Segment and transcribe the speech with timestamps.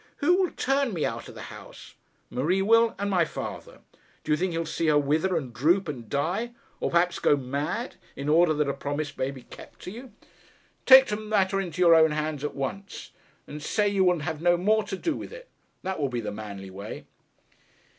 [0.15, 1.93] 'Who will turn me out of the house?'
[2.31, 3.81] 'Marie will, and my father.
[4.23, 7.97] Do you think he'll see her wither and droop and die, or perhaps go mad,
[8.15, 10.11] in order that a promise may be kept to you?
[10.87, 13.11] Take the matter into your own hands at once,
[13.45, 15.49] and say you will have no more to do with it.
[15.83, 17.05] That will be the manly way.'